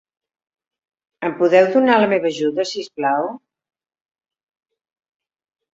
Em 1.29 1.35
podeu 1.41 1.69
donar 1.77 1.99
la 2.05 2.09
meva 2.15 2.29
ajuda, 2.31 2.67
si 2.71 2.83
us 2.87 2.91
plau? 2.97 3.29